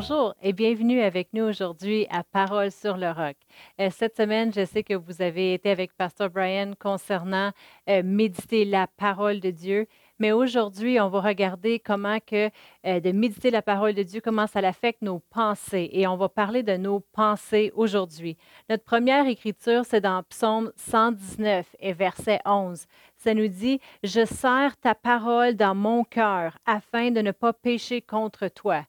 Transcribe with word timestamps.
Bonjour 0.00 0.32
et 0.40 0.52
bienvenue 0.52 1.00
avec 1.00 1.32
nous 1.32 1.42
aujourd'hui 1.42 2.06
à 2.08 2.22
Parole 2.22 2.70
sur 2.70 2.96
le 2.96 3.10
roc. 3.10 3.34
Euh, 3.80 3.88
cette 3.90 4.16
semaine, 4.16 4.52
je 4.54 4.64
sais 4.64 4.84
que 4.84 4.94
vous 4.94 5.22
avez 5.22 5.54
été 5.54 5.70
avec 5.70 5.92
Pasteur 5.92 6.30
Brian 6.30 6.74
concernant 6.78 7.50
euh, 7.90 8.02
méditer 8.04 8.64
la 8.64 8.86
parole 8.86 9.40
de 9.40 9.50
Dieu. 9.50 9.88
Mais 10.20 10.30
aujourd'hui, 10.30 11.00
on 11.00 11.08
va 11.08 11.20
regarder 11.20 11.80
comment 11.80 12.18
que 12.24 12.48
euh, 12.86 13.00
de 13.00 13.10
méditer 13.10 13.50
la 13.50 13.60
parole 13.60 13.92
de 13.92 14.04
Dieu, 14.04 14.20
comment 14.20 14.46
ça 14.46 14.60
affecte 14.60 15.02
nos 15.02 15.18
pensées. 15.18 15.90
Et 15.90 16.06
on 16.06 16.16
va 16.16 16.28
parler 16.28 16.62
de 16.62 16.76
nos 16.76 17.00
pensées 17.00 17.72
aujourd'hui. 17.74 18.36
Notre 18.70 18.84
première 18.84 19.26
écriture, 19.26 19.84
c'est 19.84 20.00
dans 20.00 20.22
Psaume 20.22 20.70
119 20.76 21.74
et 21.80 21.92
verset 21.92 22.38
11. 22.46 22.84
Ça 23.16 23.34
nous 23.34 23.48
dit, 23.48 23.80
Je 24.04 24.24
serre 24.24 24.76
ta 24.76 24.94
parole 24.94 25.56
dans 25.56 25.74
mon 25.74 26.04
cœur 26.04 26.56
afin 26.66 27.10
de 27.10 27.20
ne 27.20 27.32
pas 27.32 27.52
pécher 27.52 28.00
contre 28.00 28.46
toi. 28.46 28.84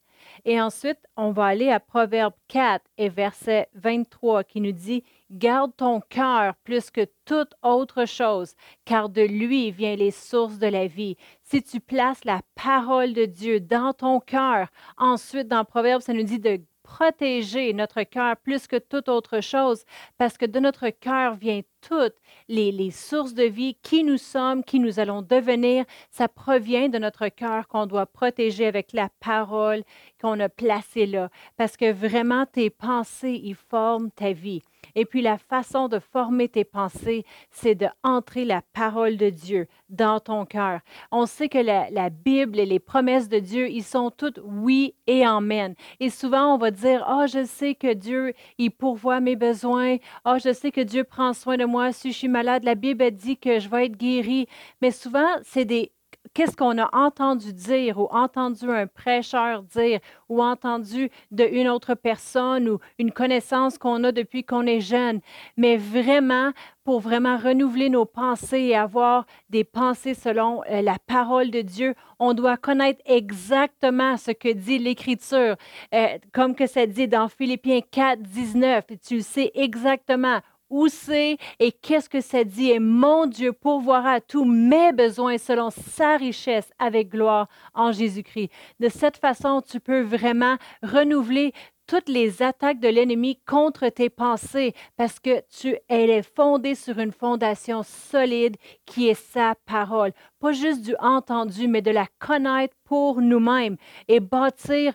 Et 0.46 0.60
ensuite, 0.62 1.00
on 1.18 1.32
va 1.32 1.46
aller 1.46 1.70
à 1.70 1.80
Proverbe 1.80 2.34
4 2.48 2.84
et 2.98 3.10
verset 3.10 3.70
23 3.76 4.44
qui 4.44 4.62
nous 4.62 4.72
dit, 4.72 5.04
Garde 5.32 5.76
ton 5.76 6.02
cœur 6.02 6.56
plus 6.64 6.90
que 6.90 7.06
toute 7.26 7.54
autre 7.62 8.06
chose, 8.06 8.56
car 8.86 9.10
de 9.10 9.22
lui 9.22 9.72
viennent 9.72 10.00
les 10.00 10.12
sources 10.12 10.58
de 10.58 10.68
la 10.68 10.88
vie. 10.88 11.18
Si 11.44 11.62
tu 11.62 11.80
places 11.80 12.26
la 12.26 12.42
parole 12.56 13.14
de 13.14 13.26
Dieu 13.26 13.60
dans 13.60 13.94
ton 13.94 14.20
cœur, 14.20 14.70
ensuite 14.98 15.48
dans 15.48 15.66
Proverbe, 15.66 16.02
ça 16.02 16.14
nous 16.14 16.24
dit 16.24 16.40
de 16.40 16.60
protéger 16.90 17.72
notre 17.74 18.02
cœur 18.02 18.36
plus 18.38 18.66
que 18.66 18.78
toute 18.78 19.10
autre 19.10 19.42
chose, 19.42 19.84
parce 20.18 20.38
que 20.38 20.48
de 20.48 20.60
notre 20.60 20.90
cœur 20.90 21.36
vient 21.36 21.62
toutes 21.82 22.16
les, 22.48 22.92
sources 22.92 23.34
de 23.34 23.44
vie, 23.44 23.76
qui 23.82 24.04
nous 24.04 24.18
sommes, 24.18 24.64
qui 24.64 24.80
nous 24.80 25.00
allons 25.00 25.22
devenir. 25.22 25.86
Ça 26.10 26.28
provient 26.28 26.90
de 26.90 26.98
notre 26.98 27.28
cœur 27.30 27.68
qu'on 27.68 27.86
doit 27.86 28.06
protéger 28.06 28.66
avec 28.66 28.94
la 28.94 29.10
parole 29.20 29.84
qu'on 30.22 30.40
a 30.40 30.50
placée 30.50 31.06
là, 31.06 31.30
parce 31.58 31.78
que 31.78 31.92
vraiment 31.92 32.46
tes 32.46 32.70
pensées, 32.70 33.40
ils 33.44 33.56
forment 33.56 34.12
ta 34.12 34.34
vie. 34.34 34.62
Et 34.96 35.06
puis 35.06 35.22
la 35.22 35.38
façon 35.38 35.88
de 35.88 36.00
former 36.00 36.50
tes 36.50 36.64
pensées, 36.64 37.26
c'est 37.52 37.76
de 37.76 37.88
entrer 38.04 38.46
la 38.46 38.62
parole 38.74 39.18
de 39.18 39.30
Dieu 39.30 39.68
dans 39.90 40.20
ton 40.20 40.46
cœur. 40.46 40.82
On 41.12 41.26
sait 41.26 41.50
que 41.50 41.58
la, 41.58 42.10
Bible 42.10 42.60
et 42.60 42.66
les 42.66 42.80
promesses 42.80 43.30
de 43.30 43.40
Dieu, 43.40 43.70
ils 43.70 43.84
sont 43.84 44.12
toutes 44.12 44.40
oui 44.44 44.96
et 45.08 45.24
amen. 45.24 45.76
Et 46.00 46.10
souvent, 46.10 46.54
on 46.54 46.58
va 46.58 46.72
dire, 46.72 47.06
oh, 47.10 47.26
je 47.28 47.46
sais 47.46 47.76
que 47.76 47.94
Dieu, 47.94 48.34
il 48.58 48.72
pourvoit 48.72 49.20
mes 49.20 49.36
besoins. 49.36 49.98
Oh, 50.26 50.38
je 50.44 50.54
sais 50.54 50.72
que 50.72 50.82
Dieu 50.82 51.04
prend 51.04 51.34
soin 51.34 51.58
de 51.58 51.66
moi. 51.70 51.94
Si 51.94 52.12
je 52.12 52.18
suis 52.18 52.28
malade, 52.28 52.64
la 52.64 52.76
Bible 52.76 53.12
dit 53.12 53.38
que 53.38 53.60
je 53.60 53.70
vais 53.70 53.86
être 53.86 53.98
guéri. 53.98 54.48
Mais 54.82 54.92
souvent, 54.92 55.30
c'est 55.44 55.66
des 55.66 55.92
qu'est-ce 56.34 56.56
qu'on 56.56 56.78
a 56.78 56.90
entendu 56.96 57.54
dire 57.54 58.00
ou 58.00 58.08
entendu 58.12 58.70
un 58.70 58.88
prêcheur 58.88 59.64
dire 59.64 60.00
ou 60.28 60.44
entendu 60.44 61.10
d'une 61.32 61.70
autre 61.70 61.96
personne 61.96 62.70
ou 62.70 62.80
une 62.98 63.12
connaissance 63.12 63.78
qu'on 63.78 64.04
a 64.04 64.12
depuis 64.12 64.44
qu'on 64.44 64.66
est 64.66 64.82
jeune? 64.82 65.22
Mais 65.58 65.78
vraiment, 65.78 66.52
pour 66.84 67.00
vraiment 67.00 67.38
renouveler 67.38 67.90
nos 67.90 68.06
pensées 68.06 68.62
et 68.62 68.76
avoir 68.76 69.26
des 69.50 69.64
pensées 69.64 70.14
selon 70.14 70.64
euh, 70.70 70.82
la 70.82 70.98
parole 71.08 71.52
de 71.52 71.62
Dieu, 71.62 71.96
on 72.20 72.34
doit 72.34 72.58
connaître 72.58 73.02
exactement 73.06 74.18
ce 74.18 74.32
que 74.32 74.52
dit 74.52 74.80
l'Écriture. 74.80 75.56
Euh, 75.94 76.08
comme 76.34 76.56
que 76.56 76.68
ça 76.68 76.86
dit 76.86 77.08
dans 77.08 77.28
Philippiens 77.28 77.82
4, 77.92 78.22
19, 78.22 78.86
tu 79.06 79.22
sais 79.22 79.52
exactement 79.56 80.40
où 80.70 80.88
c'est 80.88 81.38
et 81.60 81.72
qu'est-ce 81.72 82.10
que 82.10 82.22
ça 82.22 82.44
dit? 82.44 82.72
Et 82.72 82.80
mon 82.80 83.26
Dieu 83.26 83.54
pourvoira 83.54 84.22
tous 84.22 84.46
mes 84.46 84.92
besoins 84.92 85.38
selon 85.38 85.70
sa 85.70 86.18
richesse 86.18 86.70
avec 86.80 87.10
gloire 87.10 87.48
en 87.74 87.92
Jésus-Christ. 87.92 88.52
De 88.80 88.90
cette 88.90 89.18
façon, 89.18 89.62
tu 89.62 89.80
peux 89.80 90.02
vraiment 90.02 90.58
renouveler 90.84 91.54
toutes 91.90 92.08
les 92.08 92.44
attaques 92.44 92.80
de 92.80 92.88
l'ennemi 92.88 93.40
contre 93.48 93.90
tes 93.90 94.12
pensées 94.12 94.76
parce 94.96 95.20
que 95.20 95.42
tu, 95.50 95.76
elle 95.88 96.12
est 96.12 96.36
fondée 96.36 96.76
sur 96.76 97.00
une 97.00 97.12
fondation 97.12 97.82
solide 97.82 98.58
qui 98.86 99.08
est 99.10 99.20
sa 99.20 99.56
parole. 99.66 100.12
Pas 100.40 100.52
juste 100.52 100.84
du 100.84 100.96
entendu, 101.00 101.68
mais 101.68 101.82
de 101.82 101.90
la 101.90 102.06
connaître 102.20 102.76
pour 102.84 103.22
nous-mêmes 103.22 103.76
et 104.08 104.20
bâtir 104.20 104.94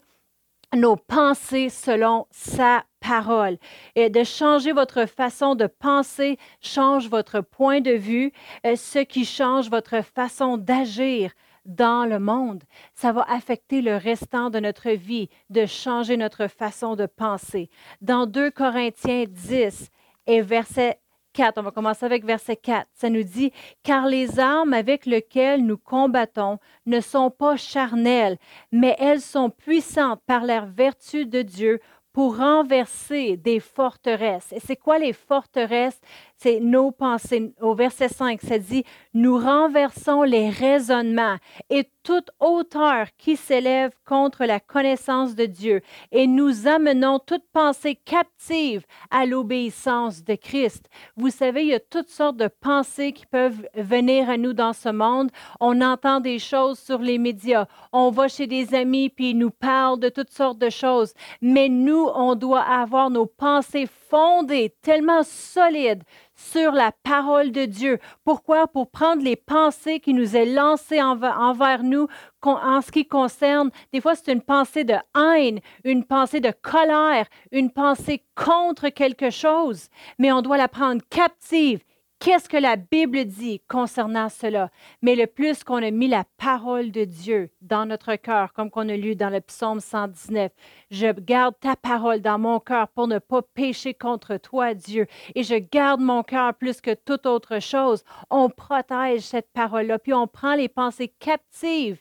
nos 0.73 0.95
pensées 0.95 1.69
selon 1.69 2.27
sa 2.31 2.85
parole. 3.07 3.59
Et 3.95 4.11
de 4.11 4.25
changer 4.25 4.73
votre 4.73 5.07
façon 5.07 5.55
de 5.55 5.67
penser 5.67 6.39
change 6.61 7.09
votre 7.09 7.41
point 7.41 7.81
de 7.81 7.93
vue, 7.93 8.33
euh, 8.67 8.77
ce 8.77 9.01
qui 9.01 9.25
change 9.25 9.69
votre 9.69 10.03
façon 10.03 10.57
d'agir 10.57 11.33
dans 11.65 12.05
le 12.07 12.19
monde. 12.19 12.63
Ça 12.95 13.13
va 13.13 13.23
affecter 13.29 13.81
le 13.81 13.97
restant 13.97 14.51
de 14.51 14.61
notre 14.61 14.91
vie, 14.91 15.29
de 15.51 15.67
changer 15.67 16.17
notre 16.17 16.47
façon 16.47 16.95
de 16.95 17.07
penser. 17.07 17.71
Dans 18.01 18.27
2 18.27 18.51
Corinthiens 18.51 19.25
10 19.29 19.91
et 20.27 20.43
verset 20.43 20.99
4, 21.33 21.59
on 21.59 21.63
va 21.63 21.71
commencer 21.71 22.07
avec 22.07 22.25
verset 22.25 22.57
4. 22.57 22.87
Ça 22.95 23.11
nous 23.11 23.23
dit, 23.23 23.51
car 23.83 24.07
les 24.07 24.39
armes 24.39 24.73
avec 24.73 25.05
lesquelles 25.05 25.65
nous 25.65 25.79
combattons 25.79 26.59
ne 26.87 27.01
sont 27.01 27.31
pas 27.31 27.57
charnelles, 27.57 28.37
mais 28.71 28.95
elles 28.99 29.21
sont 29.21 29.51
puissantes 29.51 30.21
par 30.27 30.45
la 30.45 30.61
vertu 30.61 31.27
de 31.27 31.43
Dieu 31.43 31.81
pour 32.15 32.39
renverser 32.39 33.37
des 33.37 33.59
forteresses. 33.59 34.53
Et 34.53 34.61
c'est 34.61 34.77
quoi 34.77 34.99
les 34.99 35.13
forteresses? 35.13 36.01
C'est 36.45 36.61
nos 36.61 36.91
pensées. 36.91 37.55
Au 37.63 37.75
verset 37.75 38.09
5, 38.09 38.43
ça 38.43 38.59
dit, 38.59 38.85
nous 39.15 39.39
renversons 39.39 40.25
les 40.25 40.51
raisonnements 40.51 41.39
et 41.71 41.89
toute 42.03 42.31
hauteur 42.39 43.07
qui 43.17 43.35
s'élève 43.35 43.93
contre 44.05 44.45
la 44.45 44.61
connaissance 44.61 45.35
de 45.35 45.47
Dieu 45.47 45.81
et 46.13 46.27
nous 46.27 46.69
amenons 46.69 47.19
toute 47.19 47.45
pensée 47.51 47.95
captive 47.95 48.85
à 49.11 49.25
l'obéissance 49.25 50.23
de 50.23 50.35
Christ. 50.35 50.91
Vous 51.17 51.31
savez, 51.31 51.63
il 51.63 51.69
y 51.69 51.75
a 51.75 51.81
toutes 51.81 52.11
sortes 52.11 52.37
de 52.37 52.49
pensées 52.49 53.13
qui 53.13 53.25
peuvent 53.25 53.67
venir 53.75 54.29
à 54.29 54.37
nous 54.37 54.53
dans 54.53 54.75
ce 54.75 54.91
monde. 54.91 55.31
On 55.61 55.81
entend 55.81 56.21
des 56.21 56.39
choses 56.39 56.79
sur 56.79 56.99
les 56.99 57.17
médias. 57.17 57.65
On 57.91 58.11
va 58.11 58.29
chez 58.29 58.47
des 58.47 58.75
amis 58.75 59.09
puis 59.09 59.31
ils 59.31 59.39
nous 59.39 59.51
parlent 59.51 59.99
de 59.99 60.11
toutes 60.11 60.31
sortes 60.31 60.59
de 60.59 60.69
choses. 60.69 61.15
Mais 61.41 61.71
nous, 61.71 62.07
on 62.15 62.35
doit 62.35 62.61
avoir 62.61 63.09
nos 63.09 63.25
pensées 63.25 63.89
fondées, 64.15 64.73
tellement 64.81 65.25
solides 65.25 66.05
sur 66.37 66.71
la 66.71 66.93
parole 67.03 67.51
de 67.51 67.65
Dieu. 67.65 67.99
Pourquoi? 68.25 68.69
Pour 68.69 68.89
prendre 68.89 69.25
les 69.25 69.35
pensées 69.35 69.99
qui 69.99 70.15
nous 70.15 70.37
est 70.37 70.47
lancées 70.47 71.03
envers 71.03 71.83
nous 71.83 72.07
en 72.43 72.81
ce 72.81 72.93
qui 72.93 73.09
concerne, 73.09 73.71
des 73.93 74.01
fois 74.01 74.15
c'est 74.15 74.33
une 74.33 74.41
pensée 74.41 74.85
de 74.85 74.95
haine, 75.17 75.59
une 75.83 76.05
pensée 76.05 76.39
de 76.39 76.53
colère, 76.63 77.27
une 77.51 77.73
pensée 77.73 78.23
contre 78.37 78.89
quelque 78.91 79.31
chose, 79.31 79.89
mais 80.21 80.31
on 80.31 80.43
doit 80.43 80.59
la 80.59 80.69
prendre 80.69 81.03
captive 81.11 81.81
Qu'est-ce 82.21 82.49
que 82.49 82.57
la 82.57 82.77
Bible 82.77 83.27
dit 83.27 83.61
concernant 83.69 84.31
cela? 84.31 84.71
Mais 85.03 85.15
le 85.15 85.27
plus 85.27 85.63
qu'on 85.63 85.83
a 85.83 85.91
mis 85.91 86.09
la 86.09 86.25
parole 86.39 86.91
de 86.91 87.05
Dieu 87.05 87.51
dans 87.61 87.85
notre 87.85 88.17
cœur, 88.17 88.55
comme 88.55 88.71
qu'on 88.71 88.89
a 88.89 88.97
lu 88.97 89.15
dans 89.15 89.29
le 89.29 89.43
psaume 89.43 89.81
119, 89.81 90.51
je 90.91 91.13
garde 91.21 91.55
ta 91.61 91.77
parole 91.77 92.23
dans 92.23 92.39
mon 92.39 92.61
cœur 92.61 92.89
pour 92.89 93.09
ne 93.09 93.19
pas 93.19 93.43
pécher 93.43 93.93
contre 93.93 94.39
toi, 94.39 94.73
Dieu. 94.73 95.07
Et 95.35 95.43
je 95.43 95.57
garde 95.57 96.01
mon 96.01 96.23
cœur 96.23 96.55
plus 96.55 96.81
que 96.81 96.95
toute 96.95 97.27
autre 97.27 97.59
chose. 97.59 98.05
On 98.31 98.49
protège 98.49 99.21
cette 99.21 99.53
parole-là, 99.53 99.99
puis 99.99 100.15
on 100.15 100.27
prend 100.27 100.55
les 100.55 100.69
pensées 100.69 101.13
captives 101.19 102.01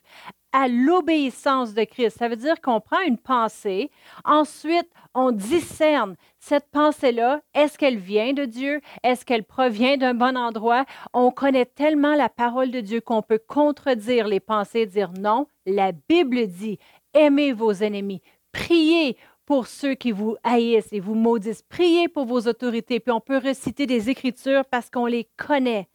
à 0.53 0.68
l'obéissance 0.68 1.74
de 1.74 1.84
Christ. 1.84 2.18
Ça 2.18 2.30
veut 2.30 2.36
dire 2.36 2.62
qu'on 2.62 2.80
prend 2.80 3.02
une 3.02 3.18
pensée, 3.18 3.91
ensuite 4.24 4.88
on 5.16 5.31
discerne 5.31 6.16
cette 6.40 6.69
pensée-là, 6.72 7.41
est-ce 7.53 7.78
qu'elle 7.78 7.97
vient 7.97 8.34
de 8.34 8.46
Dieu? 8.46 8.81
Est-ce 9.03 9.25
qu'elle 9.25 9.44
provient 9.44 9.97
d'un 9.97 10.14
bon 10.14 10.38
endroit? 10.38 10.85
On 11.14 11.32
connaît 11.32 11.66
tellement 11.66 12.16
la 12.16 12.29
parole 12.29 12.72
de 12.72 12.82
Dieu 12.82 13.02
qu'on 13.02 13.22
peut 13.22 13.41
contredire 13.46 14.28
les 14.28 14.40
pensées, 14.40 14.85
dire 14.85 15.11
non, 15.20 15.47
la 15.66 15.91
Bible 15.91 16.47
dit, 16.47 16.79
aimez 17.14 17.53
vos 17.53 17.73
ennemis, 17.73 18.22
priez 18.52 19.17
pour 19.46 19.67
ceux 19.67 19.94
qui 19.94 20.11
vous 20.11 20.38
haïssent 20.44 20.91
et 20.91 21.00
vous 21.00 21.16
maudissent, 21.16 21.64
priez 21.64 22.08
pour 22.08 22.26
vos 22.26 22.47
autorités, 22.47 23.00
puis 23.00 23.11
on 23.11 23.20
peut 23.20 23.38
reciter 23.38 23.85
des 23.85 24.09
écritures 24.09 24.66
parce 24.66 24.90
qu'on 24.90 25.05
les 25.05 25.28
connaît. 25.38 25.88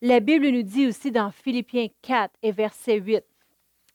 La 0.00 0.20
Bible 0.20 0.48
nous 0.48 0.62
dit 0.62 0.86
aussi 0.86 1.12
dans 1.12 1.30
Philippiens 1.30 1.86
4 2.02 2.34
et 2.42 2.50
verset 2.52 2.96
8, 2.98 3.24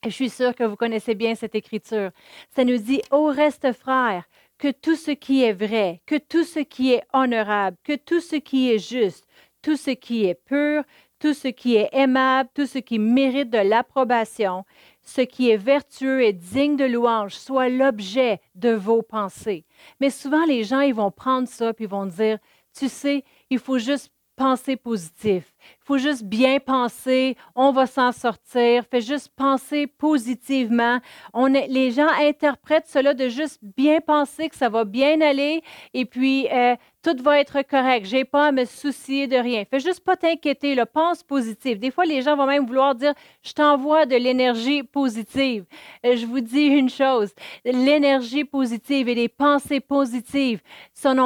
je 0.09 0.15
suis 0.15 0.29
sûre 0.29 0.55
que 0.55 0.63
vous 0.63 0.75
connaissez 0.75 1.15
bien 1.15 1.35
cette 1.35 1.55
écriture. 1.55 2.11
Ça 2.55 2.63
nous 2.63 2.77
dit, 2.77 3.01
au 3.11 3.25
reste, 3.25 3.71
frères, 3.73 4.23
que 4.57 4.71
tout 4.71 4.95
ce 4.95 5.11
qui 5.11 5.43
est 5.43 5.53
vrai, 5.53 6.01
que 6.05 6.17
tout 6.17 6.43
ce 6.43 6.59
qui 6.59 6.93
est 6.93 7.03
honorable, 7.13 7.77
que 7.83 7.95
tout 7.95 8.21
ce 8.21 8.35
qui 8.35 8.71
est 8.71 8.79
juste, 8.79 9.25
tout 9.61 9.75
ce 9.75 9.91
qui 9.91 10.25
est 10.25 10.35
pur, 10.35 10.83
tout 11.19 11.33
ce 11.33 11.47
qui 11.47 11.75
est 11.75 11.89
aimable, 11.93 12.49
tout 12.53 12.65
ce 12.65 12.77
qui 12.77 12.99
mérite 12.99 13.49
de 13.49 13.57
l'approbation, 13.57 14.65
ce 15.03 15.21
qui 15.21 15.49
est 15.49 15.57
vertueux 15.57 16.23
et 16.23 16.33
digne 16.33 16.75
de 16.75 16.85
louange, 16.85 17.33
soit 17.33 17.69
l'objet 17.69 18.39
de 18.55 18.71
vos 18.71 19.01
pensées. 19.01 19.65
Mais 19.99 20.09
souvent, 20.09 20.45
les 20.45 20.63
gens, 20.63 20.81
ils 20.81 20.93
vont 20.93 21.11
prendre 21.11 21.47
ça 21.47 21.73
puis 21.73 21.85
ils 21.85 21.89
vont 21.89 22.05
dire, 22.05 22.37
tu 22.77 22.89
sais, 22.89 23.23
il 23.49 23.59
faut 23.59 23.79
juste 23.79 24.11
penser 24.37 24.77
positif. 24.77 25.53
Il 25.81 25.85
faut 25.85 25.97
juste 25.97 26.23
bien 26.23 26.59
penser, 26.59 27.35
on 27.55 27.71
va 27.71 27.87
s'en 27.87 28.11
sortir. 28.13 28.83
Fais 28.89 29.01
juste 29.01 29.29
penser 29.35 29.87
positivement. 29.87 30.99
On 31.33 31.53
est, 31.53 31.67
les 31.67 31.91
gens 31.91 32.07
interprètent 32.19 32.87
cela 32.87 33.13
de 33.13 33.27
juste 33.27 33.59
bien 33.61 33.99
penser 33.99 34.47
que 34.47 34.55
ça 34.55 34.69
va 34.69 34.85
bien 34.85 35.19
aller 35.19 35.61
et 35.93 36.05
puis 36.05 36.47
euh, 36.53 36.75
tout 37.03 37.15
va 37.23 37.39
être 37.39 37.61
correct. 37.61 38.05
J'ai 38.05 38.25
pas 38.25 38.47
à 38.47 38.51
me 38.51 38.65
soucier 38.65 39.27
de 39.27 39.37
rien. 39.37 39.63
Fais 39.69 39.79
juste 39.79 40.01
pas 40.01 40.15
t'inquiéter, 40.15 40.75
le 40.75 40.85
pense 40.85 41.23
positif. 41.23 41.79
Des 41.79 41.91
fois, 41.91 42.05
les 42.05 42.21
gens 42.21 42.35
vont 42.35 42.45
même 42.45 42.65
vouloir 42.65 42.95
dire 42.95 43.13
Je 43.43 43.53
t'envoie 43.53 44.05
de 44.05 44.15
l'énergie 44.15 44.83
positive. 44.83 45.65
Euh, 46.05 46.15
je 46.15 46.25
vous 46.25 46.41
dis 46.41 46.65
une 46.65 46.89
chose 46.89 47.33
l'énergie 47.65 48.43
positive 48.43 49.09
et 49.09 49.15
les 49.15 49.29
pensées 49.29 49.79
positives, 49.79 50.61
ce 50.93 51.07
n'est 51.09 51.21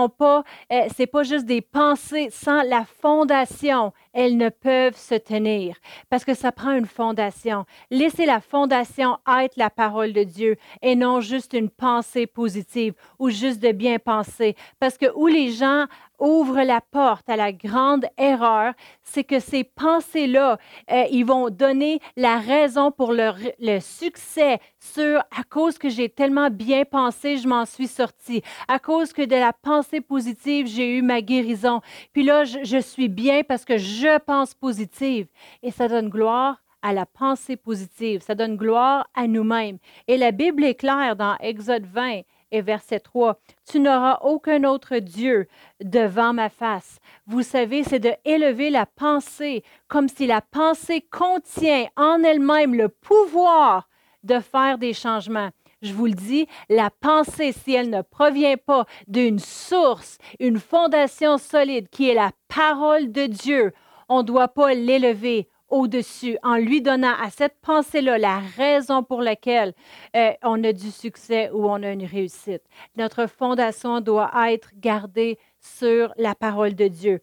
euh, 0.71 1.05
pas 1.11 1.23
juste 1.23 1.45
des 1.45 1.61
pensées 1.61 2.29
sans 2.31 2.63
la 2.63 2.85
fondation 2.85 3.93
elles 4.13 4.37
ne 4.37 4.49
peuvent 4.49 4.97
se 4.97 5.15
tenir 5.15 5.75
parce 6.09 6.25
que 6.25 6.33
ça 6.33 6.51
prend 6.51 6.71
une 6.71 6.85
fondation. 6.85 7.65
Laissez 7.89 8.25
la 8.25 8.41
fondation 8.41 9.17
être 9.41 9.57
la 9.57 9.69
parole 9.69 10.13
de 10.13 10.23
Dieu 10.23 10.57
et 10.81 10.95
non 10.95 11.21
juste 11.21 11.53
une 11.53 11.69
pensée 11.69 12.27
positive 12.27 12.93
ou 13.19 13.29
juste 13.29 13.61
de 13.61 13.71
bien 13.71 13.99
penser. 13.99 14.55
Parce 14.79 14.97
que 14.97 15.11
où 15.15 15.27
les 15.27 15.51
gens 15.51 15.85
ouvre 16.21 16.61
la 16.61 16.79
porte 16.79 17.27
à 17.29 17.35
la 17.35 17.51
grande 17.51 18.05
erreur, 18.17 18.73
c'est 19.03 19.25
que 19.25 19.39
ces 19.39 19.63
pensées-là, 19.63 20.57
euh, 20.91 21.03
ils 21.11 21.25
vont 21.25 21.49
donner 21.49 21.99
la 22.15 22.37
raison 22.37 22.91
pour 22.91 23.11
le, 23.11 23.31
le 23.59 23.79
succès 23.79 24.59
sur 24.79 25.19
à 25.19 25.43
cause 25.49 25.77
que 25.77 25.89
j'ai 25.89 26.07
tellement 26.07 26.49
bien 26.49 26.85
pensé, 26.85 27.37
je 27.37 27.47
m'en 27.47 27.65
suis 27.65 27.87
sorti. 27.87 28.41
À 28.67 28.79
cause 28.79 29.11
que 29.11 29.23
de 29.23 29.35
la 29.35 29.51
pensée 29.51 29.99
positive, 29.99 30.67
j'ai 30.67 30.97
eu 30.97 31.01
ma 31.01 31.21
guérison. 31.21 31.81
Puis 32.13 32.23
là, 32.23 32.45
je, 32.45 32.59
je 32.63 32.77
suis 32.77 33.09
bien 33.09 33.43
parce 33.43 33.65
que 33.65 33.77
je 33.77 34.19
pense 34.19 34.53
positive. 34.53 35.27
Et 35.63 35.71
ça 35.71 35.87
donne 35.87 36.09
gloire 36.09 36.61
à 36.81 36.93
la 36.93 37.05
pensée 37.05 37.57
positive. 37.57 38.21
Ça 38.21 38.35
donne 38.35 38.57
gloire 38.57 39.07
à 39.13 39.27
nous-mêmes. 39.27 39.77
Et 40.07 40.17
la 40.17 40.31
Bible 40.31 40.63
est 40.63 40.75
claire 40.75 41.15
dans 41.15 41.35
Exode 41.39 41.85
20 41.85 42.21
et 42.51 42.61
verset 42.61 42.99
3. 42.99 43.39
Tu 43.69 43.79
n'auras 43.79 44.19
aucun 44.21 44.63
autre 44.63 44.97
Dieu 44.97 45.47
devant 45.83 46.33
ma 46.33 46.49
face. 46.49 46.99
Vous 47.27 47.43
savez, 47.43 47.83
c'est 47.83 47.99
de 47.99 48.13
élever 48.25 48.69
la 48.69 48.85
pensée 48.85 49.63
comme 49.87 50.07
si 50.07 50.27
la 50.27 50.41
pensée 50.41 51.01
contient 51.01 51.87
en 51.95 52.23
elle-même 52.23 52.75
le 52.75 52.89
pouvoir 52.89 53.87
de 54.23 54.39
faire 54.39 54.77
des 54.77 54.93
changements. 54.93 55.49
Je 55.81 55.93
vous 55.93 56.05
le 56.05 56.13
dis, 56.13 56.47
la 56.69 56.91
pensée, 56.91 57.53
si 57.53 57.73
elle 57.73 57.89
ne 57.89 58.03
provient 58.03 58.57
pas 58.57 58.85
d'une 59.07 59.39
source, 59.39 60.19
une 60.39 60.59
fondation 60.59 61.39
solide 61.39 61.89
qui 61.89 62.07
est 62.07 62.13
la 62.13 62.31
parole 62.47 63.11
de 63.11 63.25
Dieu, 63.25 63.73
on 64.07 64.19
ne 64.19 64.27
doit 64.27 64.49
pas 64.49 64.75
l'élever, 64.75 65.49
au-dessus 65.71 66.37
en 66.43 66.55
lui 66.55 66.81
donnant 66.81 67.15
à 67.19 67.29
cette 67.29 67.57
pensée-là 67.61 68.17
la 68.17 68.39
raison 68.39 69.03
pour 69.03 69.21
laquelle 69.21 69.73
euh, 70.15 70.31
on 70.43 70.63
a 70.63 70.73
du 70.73 70.91
succès 70.91 71.49
ou 71.51 71.65
on 71.65 71.81
a 71.81 71.91
une 71.91 72.05
réussite. 72.05 72.61
Notre 72.97 73.27
fondation 73.27 74.01
doit 74.01 74.31
être 74.51 74.71
gardée 74.77 75.39
sur 75.59 76.13
la 76.17 76.35
parole 76.35 76.75
de 76.75 76.87
Dieu. 76.87 77.21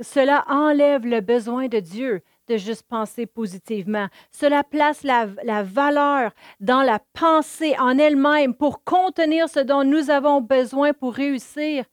Cela 0.00 0.44
enlève 0.48 1.06
le 1.06 1.20
besoin 1.20 1.68
de 1.68 1.80
Dieu 1.80 2.22
de 2.48 2.56
juste 2.56 2.86
penser 2.86 3.26
positivement. 3.26 4.08
Cela 4.30 4.62
place 4.62 5.02
la, 5.02 5.26
la 5.42 5.62
valeur 5.62 6.32
dans 6.60 6.82
la 6.82 7.00
pensée 7.14 7.74
en 7.78 7.98
elle-même 7.98 8.54
pour 8.54 8.84
contenir 8.84 9.48
ce 9.48 9.60
dont 9.60 9.84
nous 9.84 10.10
avons 10.10 10.40
besoin 10.40 10.92
pour 10.92 11.14
réussir 11.14 11.84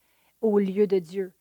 au 0.41 0.59
lieu 0.59 0.85
de 0.85 0.99
Dieu. 0.99 1.33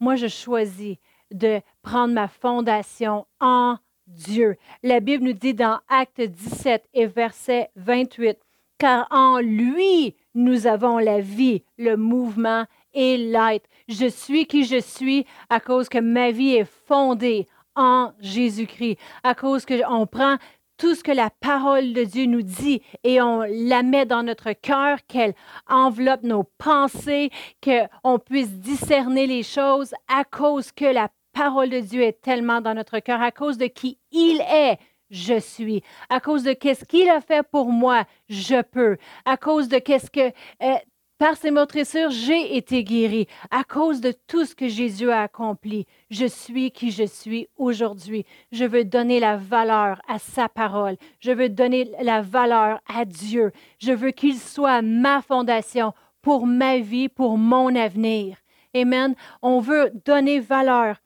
Moi, 0.00 0.16
je 0.16 0.26
choisis 0.26 0.96
de 1.30 1.60
prendre 1.82 2.12
ma 2.12 2.28
fondation 2.28 3.26
en 3.40 3.76
Dieu. 4.10 4.56
La 4.82 5.00
Bible 5.00 5.24
nous 5.24 5.32
dit 5.32 5.54
dans 5.54 5.78
Acte 5.88 6.20
17 6.20 6.84
et 6.94 7.06
verset 7.06 7.70
28, 7.76 8.38
car 8.78 9.06
en 9.10 9.38
lui, 9.38 10.14
nous 10.34 10.66
avons 10.66 10.98
la 10.98 11.20
vie, 11.20 11.62
le 11.78 11.96
mouvement 11.96 12.64
et 12.94 13.16
l'être. 13.16 13.68
Je 13.88 14.06
suis 14.06 14.46
qui 14.46 14.64
je 14.64 14.80
suis 14.80 15.26
à 15.48 15.60
cause 15.60 15.88
que 15.88 15.98
ma 15.98 16.30
vie 16.30 16.54
est 16.54 16.70
fondée 16.86 17.46
en 17.76 18.12
Jésus-Christ, 18.20 18.98
à 19.22 19.34
cause 19.34 19.64
que 19.64 19.82
on 19.88 20.06
prend 20.06 20.36
tout 20.76 20.94
ce 20.94 21.04
que 21.04 21.12
la 21.12 21.28
parole 21.28 21.92
de 21.92 22.04
Dieu 22.04 22.24
nous 22.24 22.40
dit 22.40 22.80
et 23.04 23.20
on 23.20 23.42
la 23.42 23.82
met 23.82 24.06
dans 24.06 24.22
notre 24.22 24.52
cœur, 24.52 24.98
qu'elle 25.06 25.34
enveloppe 25.68 26.22
nos 26.22 26.44
pensées, 26.56 27.30
qu'on 27.62 28.18
puisse 28.18 28.52
discerner 28.52 29.26
les 29.26 29.42
choses 29.42 29.92
à 30.08 30.24
cause 30.24 30.72
que 30.72 30.86
la 30.86 31.10
parole 31.32 31.70
de 31.70 31.80
Dieu 31.80 32.02
est 32.02 32.20
tellement 32.20 32.60
dans 32.60 32.74
notre 32.74 32.98
cœur 32.98 33.20
à 33.20 33.30
cause 33.30 33.58
de 33.58 33.66
qui 33.66 33.98
il 34.12 34.40
est. 34.40 34.78
Je 35.10 35.40
suis. 35.40 35.82
À 36.08 36.20
cause 36.20 36.44
de 36.44 36.52
qu'est-ce 36.52 36.84
qu'il 36.84 37.08
a 37.08 37.20
fait 37.20 37.42
pour 37.42 37.70
moi, 37.72 38.04
je 38.28 38.62
peux. 38.62 38.96
À 39.24 39.36
cause 39.36 39.68
de 39.68 39.78
qu'est-ce 39.78 40.10
que, 40.10 40.32
euh, 40.62 40.76
par 41.18 41.36
ses 41.36 41.50
meurtrissures, 41.50 42.10
j'ai 42.10 42.56
été 42.56 42.84
guéri. 42.84 43.26
À 43.50 43.64
cause 43.64 44.00
de 44.00 44.14
tout 44.26 44.44
ce 44.44 44.54
que 44.54 44.68
Jésus 44.68 45.10
a 45.10 45.22
accompli, 45.22 45.86
je 46.10 46.24
suis 46.26 46.70
qui 46.70 46.92
je 46.92 47.04
suis 47.04 47.48
aujourd'hui. 47.56 48.24
Je 48.52 48.64
veux 48.64 48.84
donner 48.84 49.20
la 49.20 49.36
valeur 49.36 50.00
à 50.08 50.18
sa 50.18 50.48
parole. 50.48 50.96
Je 51.18 51.32
veux 51.32 51.48
donner 51.48 51.90
la 52.00 52.22
valeur 52.22 52.80
à 52.88 53.04
Dieu. 53.04 53.52
Je 53.80 53.92
veux 53.92 54.12
qu'il 54.12 54.38
soit 54.38 54.80
ma 54.80 55.20
fondation 55.20 55.92
pour 56.22 56.46
ma 56.46 56.78
vie, 56.78 57.08
pour 57.08 57.36
mon 57.36 57.74
avenir. 57.74 58.36
Amen. 58.74 59.14
On 59.42 59.60
veut 59.60 59.90
donner 60.04 60.38
valeur 60.38 60.96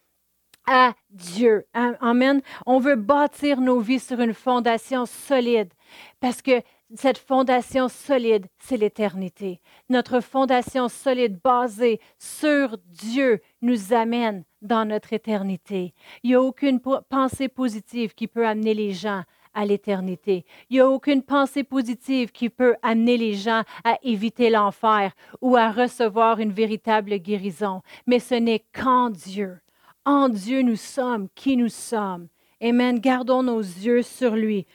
à 0.66 0.94
Dieu. 1.10 1.66
Amen. 1.74 2.40
On 2.66 2.78
veut 2.78 2.96
bâtir 2.96 3.60
nos 3.60 3.80
vies 3.80 4.00
sur 4.00 4.20
une 4.20 4.34
fondation 4.34 5.06
solide 5.06 5.72
parce 6.20 6.42
que 6.42 6.62
cette 6.96 7.18
fondation 7.18 7.88
solide, 7.88 8.46
c'est 8.58 8.76
l'éternité. 8.76 9.60
Notre 9.88 10.20
fondation 10.20 10.88
solide 10.88 11.40
basée 11.42 12.00
sur 12.18 12.76
Dieu 12.86 13.40
nous 13.62 13.92
amène 13.92 14.44
dans 14.62 14.84
notre 14.84 15.12
éternité. 15.12 15.92
Il 16.22 16.30
n'y 16.30 16.36
a 16.36 16.42
aucune 16.42 16.80
pensée 17.08 17.48
positive 17.48 18.14
qui 18.14 18.28
peut 18.28 18.46
amener 18.46 18.74
les 18.74 18.92
gens 18.92 19.24
à 19.54 19.64
l'éternité. 19.64 20.44
Il 20.68 20.74
n'y 20.74 20.80
a 20.80 20.88
aucune 20.88 21.22
pensée 21.22 21.64
positive 21.64 22.32
qui 22.32 22.48
peut 22.48 22.76
amener 22.82 23.16
les 23.16 23.34
gens 23.34 23.62
à 23.84 23.98
éviter 24.02 24.50
l'enfer 24.50 25.12
ou 25.40 25.56
à 25.56 25.70
recevoir 25.70 26.38
une 26.38 26.52
véritable 26.52 27.16
guérison. 27.18 27.82
Mais 28.06 28.18
ce 28.18 28.34
n'est 28.34 28.64
qu'en 28.72 29.10
Dieu 29.10 29.58
en 30.04 30.28
Dieu 30.28 30.62
nous 30.62 30.76
sommes 30.76 31.28
qui 31.34 31.56
nous 31.56 31.68
sommes. 31.68 32.28
Amen. 32.62 32.98
Gardons 32.98 33.42
nos 33.42 33.60
yeux 33.60 34.02
sur 34.02 34.34
lui. 34.34 34.66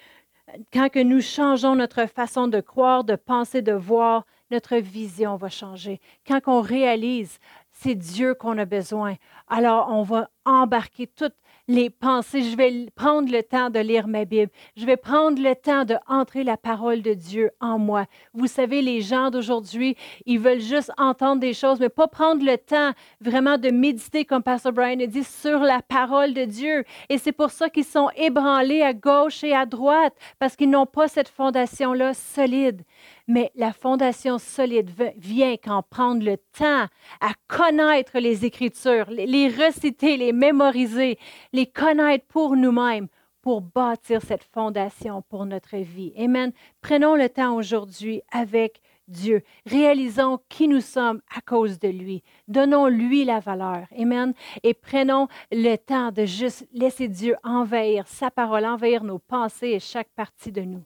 Quand 0.73 0.89
que 0.89 0.99
nous 0.99 1.21
changeons 1.21 1.75
notre 1.75 2.07
façon 2.07 2.47
de 2.47 2.59
croire, 2.59 3.03
de 3.03 3.15
penser, 3.15 3.61
de 3.61 3.73
voir, 3.73 4.25
notre 4.51 4.77
vision 4.77 5.35
va 5.35 5.49
changer. 5.49 5.99
Quand 6.27 6.39
on 6.47 6.61
réalise, 6.61 7.37
c'est 7.71 7.95
Dieu 7.95 8.33
qu'on 8.33 8.57
a 8.57 8.65
besoin, 8.65 9.15
alors 9.47 9.89
on 9.91 10.03
va 10.03 10.29
embarquer 10.45 11.07
toute 11.07 11.35
les 11.69 11.91
pensées. 11.91 12.41
Je 12.41 12.57
vais 12.57 12.87
prendre 12.95 13.31
le 13.31 13.43
temps 13.43 13.69
de 13.69 13.79
lire 13.79 14.07
ma 14.07 14.25
Bible. 14.25 14.51
Je 14.75 14.85
vais 14.85 14.97
prendre 14.97 15.41
le 15.41 15.55
temps 15.55 15.85
de 15.85 15.95
entrer 16.07 16.43
la 16.43 16.57
parole 16.57 17.03
de 17.03 17.13
Dieu 17.13 17.51
en 17.61 17.77
moi. 17.77 18.05
Vous 18.33 18.47
savez, 18.47 18.81
les 18.81 19.01
gens 19.01 19.29
d'aujourd'hui, 19.29 19.95
ils 20.25 20.39
veulent 20.39 20.59
juste 20.59 20.91
entendre 20.97 21.39
des 21.39 21.53
choses, 21.53 21.79
mais 21.79 21.89
pas 21.89 22.07
prendre 22.07 22.43
le 22.43 22.57
temps 22.57 22.91
vraiment 23.21 23.59
de 23.59 23.69
méditer, 23.69 24.25
comme 24.25 24.41
Pastor 24.41 24.73
Brian 24.73 24.99
a 24.99 25.05
dit, 25.05 25.23
sur 25.23 25.59
la 25.59 25.83
parole 25.83 26.33
de 26.33 26.45
Dieu. 26.45 26.83
Et 27.07 27.19
c'est 27.19 27.31
pour 27.31 27.51
ça 27.51 27.69
qu'ils 27.69 27.85
sont 27.85 28.09
ébranlés 28.17 28.81
à 28.81 28.93
gauche 28.93 29.43
et 29.43 29.53
à 29.53 29.67
droite, 29.67 30.15
parce 30.39 30.55
qu'ils 30.55 30.71
n'ont 30.71 30.87
pas 30.87 31.07
cette 31.07 31.29
fondation-là 31.29 32.15
solide. 32.15 32.81
Mais 33.29 33.51
la 33.53 33.73
fondation 33.73 34.39
solide 34.39 34.89
vient 35.15 35.53
quand 35.53 35.83
prendre 35.87 36.25
le 36.25 36.37
temps 36.37 36.87
à 37.21 37.33
connaître 37.47 38.17
les 38.17 38.43
Écritures, 38.43 39.05
les 39.11 39.49
reciter, 39.49 40.17
les 40.17 40.33
mémoriser, 40.33 41.19
les 41.53 41.67
connaître 41.67 42.25
pour 42.25 42.55
nous-mêmes, 42.55 43.07
pour 43.43 43.61
bâtir 43.61 44.23
cette 44.23 44.43
fondation 44.43 45.21
pour 45.29 45.45
notre 45.45 45.77
vie. 45.77 46.11
Amen. 46.17 46.51
Prenons 46.81 47.15
le 47.15 47.29
temps 47.29 47.55
aujourd'hui 47.55 48.23
avec 48.31 48.81
Dieu. 49.07 49.43
Réalisons 49.67 50.39
qui 50.49 50.67
nous 50.67 50.81
sommes 50.81 51.21
à 51.31 51.41
cause 51.41 51.77
de 51.77 51.87
lui. 51.87 52.23
Donnons-lui 52.47 53.25
la 53.25 53.39
valeur. 53.39 53.85
Amen. 53.95 54.33
Et 54.63 54.73
prenons 54.73 55.27
le 55.51 55.75
temps 55.75 56.11
de 56.11 56.25
juste 56.25 56.67
laisser 56.73 57.07
Dieu 57.07 57.35
envahir 57.43 58.07
sa 58.07 58.31
parole, 58.31 58.65
envahir 58.65 59.03
nos 59.03 59.19
pensées 59.19 59.67
et 59.67 59.79
chaque 59.79 60.09
partie 60.15 60.51
de 60.51 60.61
nous. 60.61 60.83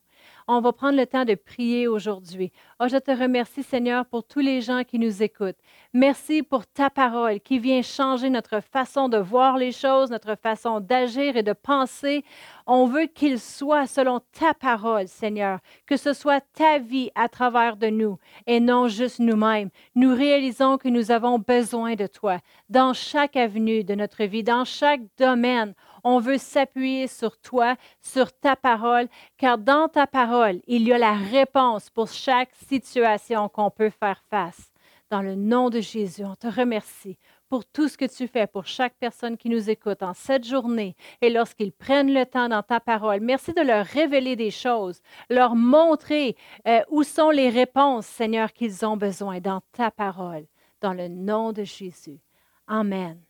On 0.47 0.59
va 0.59 0.73
prendre 0.73 0.97
le 0.97 1.05
temps 1.05 1.25
de 1.25 1.35
prier 1.35 1.87
aujourd'hui. 1.87 2.51
Oh, 2.79 2.87
je 2.89 2.97
te 2.97 3.11
remercie, 3.11 3.63
Seigneur, 3.63 4.05
pour 4.05 4.25
tous 4.25 4.39
les 4.39 4.61
gens 4.61 4.83
qui 4.83 4.99
nous 4.99 5.23
écoutent. 5.23 5.57
Merci 5.95 6.41
pour 6.41 6.65
ta 6.65 6.89
parole 6.89 7.39
qui 7.39 7.59
vient 7.59 7.83
changer 7.83 8.31
notre 8.31 8.61
façon 8.61 9.09
de 9.09 9.19
voir 9.19 9.57
les 9.57 9.71
choses, 9.71 10.09
notre 10.09 10.33
façon 10.33 10.79
d'agir 10.79 11.37
et 11.37 11.43
de 11.43 11.53
penser. 11.53 12.25
On 12.65 12.87
veut 12.87 13.05
qu'il 13.05 13.39
soit 13.39 13.85
selon 13.85 14.19
ta 14.31 14.55
parole, 14.55 15.07
Seigneur, 15.07 15.59
que 15.85 15.95
ce 15.95 16.13
soit 16.13 16.43
ta 16.55 16.79
vie 16.79 17.11
à 17.13 17.29
travers 17.29 17.77
de 17.77 17.91
nous 17.91 18.17
et 18.47 18.59
non 18.59 18.87
juste 18.87 19.19
nous-mêmes. 19.19 19.69
Nous 19.93 20.15
réalisons 20.15 20.79
que 20.79 20.87
nous 20.87 21.11
avons 21.11 21.37
besoin 21.37 21.93
de 21.93 22.07
toi 22.07 22.39
dans 22.69 22.95
chaque 22.95 23.35
avenue 23.35 23.83
de 23.83 23.93
notre 23.93 24.23
vie, 24.23 24.41
dans 24.41 24.65
chaque 24.65 25.01
domaine. 25.19 25.75
On 26.03 26.17
veut 26.17 26.39
s'appuyer 26.39 27.07
sur 27.07 27.37
toi, 27.37 27.75
sur 28.01 28.33
ta 28.33 28.55
parole, 28.55 29.07
car 29.37 29.59
dans 29.59 29.87
ta 29.89 30.07
parole, 30.07 30.59
il 30.65 30.87
y 30.87 30.91
a 30.91 30.97
la 30.97 31.13
réponse 31.13 31.91
pour 31.91 32.07
chaque 32.07 32.49
situation 32.67 33.47
qu'on 33.47 33.69
peut 33.69 33.91
faire 33.91 34.23
face. 34.31 34.72
Dans 35.13 35.21
le 35.21 35.35
nom 35.35 35.69
de 35.69 35.79
Jésus, 35.79 36.25
on 36.25 36.33
te 36.33 36.47
remercie 36.47 37.19
pour 37.47 37.65
tout 37.65 37.87
ce 37.87 37.99
que 37.99 38.05
tu 38.05 38.27
fais 38.27 38.47
pour 38.47 38.65
chaque 38.65 38.95
personne 38.95 39.37
qui 39.37 39.47
nous 39.47 39.69
écoute 39.69 40.01
en 40.01 40.15
cette 40.15 40.43
journée 40.43 40.95
et 41.21 41.29
lorsqu'ils 41.29 41.71
prennent 41.71 42.11
le 42.11 42.25
temps 42.25 42.49
dans 42.49 42.63
ta 42.63 42.79
parole. 42.79 43.19
Merci 43.21 43.53
de 43.53 43.61
leur 43.61 43.85
révéler 43.85 44.35
des 44.35 44.49
choses, 44.49 45.03
leur 45.29 45.53
montrer 45.53 46.35
euh, 46.67 46.81
où 46.89 47.03
sont 47.03 47.29
les 47.29 47.51
réponses, 47.51 48.07
Seigneur, 48.07 48.53
qu'ils 48.53 48.87
ont 48.87 48.97
besoin 48.97 49.39
dans 49.39 49.61
ta 49.71 49.91
parole. 49.91 50.47
Dans 50.81 50.93
le 50.93 51.09
nom 51.09 51.53
de 51.53 51.63
Jésus. 51.63 52.19
Amen. 52.65 53.21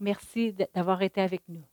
Merci 0.00 0.54
d'avoir 0.74 1.00
été 1.00 1.22
avec 1.22 1.40
nous. 1.48 1.64